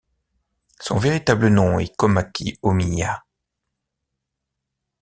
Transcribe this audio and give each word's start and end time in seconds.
Son 0.79 0.97
véritable 0.97 1.49
nom 1.49 1.77
est 1.77 1.95
Komaki 1.95 2.57
Ōmiya. 2.63 3.21